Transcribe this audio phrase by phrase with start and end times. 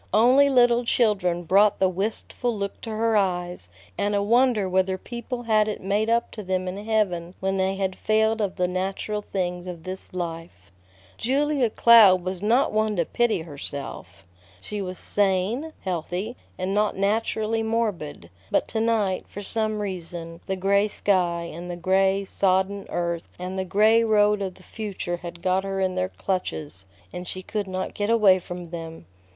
[0.15, 3.69] Only little children brought the wistful look to her eyes,
[3.99, 7.75] and a wonder whether people had it made up to them in heaven when they
[7.75, 10.71] had failed of the natural things of this life.
[11.17, 14.25] Julia Cloud was not one to pity herself.
[14.59, 20.55] She was sane, healthy, and not naturally morbid; but to night, for some reason, the
[20.55, 25.43] gray sky, and the gray, sodden earth, and the gray road of the future had
[25.43, 29.05] got her in their clutches, and she could not get away from them.